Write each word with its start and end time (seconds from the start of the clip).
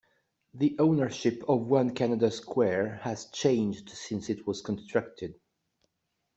The 0.55 0.75
ownership 0.79 1.43
of 1.47 1.67
One 1.67 1.93
Canada 1.93 2.31
Square 2.31 3.01
has 3.03 3.25
changed 3.25 3.91
since 3.91 4.31
it 4.31 4.47
was 4.47 4.59
constructed. 4.63 5.35